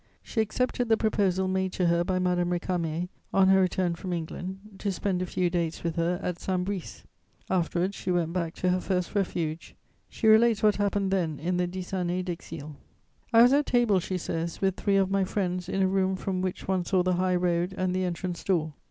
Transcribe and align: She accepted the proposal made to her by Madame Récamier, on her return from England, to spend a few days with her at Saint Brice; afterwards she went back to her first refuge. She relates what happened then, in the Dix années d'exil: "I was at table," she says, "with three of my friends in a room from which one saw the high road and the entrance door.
She 0.23 0.41
accepted 0.41 0.89
the 0.89 0.97
proposal 0.97 1.47
made 1.47 1.73
to 1.73 1.85
her 1.85 2.03
by 2.03 2.17
Madame 2.17 2.49
Récamier, 2.49 3.07
on 3.31 3.49
her 3.49 3.61
return 3.61 3.93
from 3.93 4.13
England, 4.13 4.57
to 4.79 4.91
spend 4.91 5.21
a 5.21 5.27
few 5.27 5.47
days 5.51 5.83
with 5.83 5.95
her 5.95 6.19
at 6.23 6.39
Saint 6.39 6.65
Brice; 6.65 7.03
afterwards 7.51 7.93
she 7.93 8.09
went 8.09 8.33
back 8.33 8.55
to 8.55 8.69
her 8.69 8.79
first 8.81 9.13
refuge. 9.13 9.75
She 10.09 10.25
relates 10.25 10.63
what 10.63 10.77
happened 10.77 11.11
then, 11.11 11.37
in 11.39 11.57
the 11.57 11.67
Dix 11.67 11.91
années 11.91 12.25
d'exil: 12.25 12.77
"I 13.31 13.43
was 13.43 13.53
at 13.53 13.67
table," 13.67 13.99
she 13.99 14.17
says, 14.17 14.59
"with 14.59 14.75
three 14.75 14.95
of 14.97 15.11
my 15.11 15.23
friends 15.23 15.69
in 15.69 15.83
a 15.83 15.87
room 15.87 16.15
from 16.15 16.41
which 16.41 16.67
one 16.67 16.83
saw 16.83 17.03
the 17.03 17.13
high 17.21 17.35
road 17.35 17.75
and 17.77 17.93
the 17.95 18.03
entrance 18.03 18.43
door. 18.43 18.73